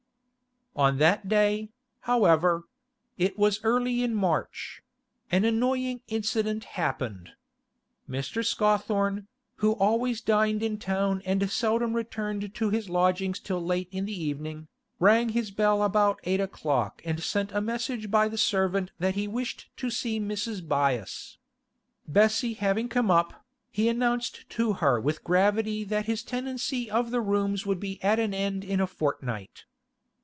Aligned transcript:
On 0.73 0.99
that 0.99 1.27
day, 1.27 1.69
however—it 1.99 3.37
was 3.37 3.59
early 3.61 4.03
in 4.03 4.15
March—an 4.15 5.43
annoying 5.43 5.99
incident 6.07 6.63
happened. 6.63 7.31
Mr. 8.09 8.43
Scawthorne, 8.43 9.27
who 9.55 9.73
always 9.73 10.21
dined 10.21 10.63
in 10.63 10.77
town 10.79 11.21
and 11.25 11.51
seldom 11.51 11.93
returned 11.93 12.55
to 12.55 12.69
his 12.69 12.89
lodgings 12.89 13.41
till 13.41 13.61
late 13.61 13.89
in 13.91 14.05
the 14.05 14.17
evening, 14.17 14.69
rang 14.97 15.29
his 15.29 15.51
bell 15.51 15.83
about 15.83 16.21
eight 16.23 16.39
o'clock 16.39 17.01
and 17.03 17.21
sent 17.21 17.51
a 17.51 17.59
message 17.59 18.09
by 18.09 18.29
the 18.29 18.37
servant 18.37 18.91
that 18.97 19.15
he 19.15 19.27
wished 19.27 19.69
to 19.75 19.89
see 19.89 20.21
Mrs. 20.21 20.65
Byass. 20.65 21.37
Bessie 22.07 22.53
having 22.53 22.87
come 22.87 23.11
up, 23.11 23.43
he 23.71 23.89
announced 23.89 24.49
to 24.51 24.71
her 24.75 25.01
with 25.01 25.25
gravity 25.25 25.83
that 25.83 26.05
his 26.05 26.23
tenancy 26.23 26.89
of 26.89 27.11
the 27.11 27.21
rooms 27.21 27.65
would 27.65 27.81
be 27.81 28.01
at 28.01 28.19
an 28.19 28.33
end 28.33 28.63
in 28.63 28.79
a 28.79 28.87
fortnight. 28.87 29.65